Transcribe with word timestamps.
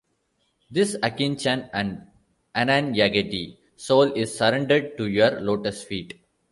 This 0.71 0.95
akinchan 0.97 1.69
and 1.73 2.07
ananyagati 2.55 3.57
soul 3.75 4.11
is 4.13 4.35
surrendered 4.35 4.97
to 4.97 5.05
your 5.05 5.39
Lotus 5.41 5.83
Feet. 5.83 6.19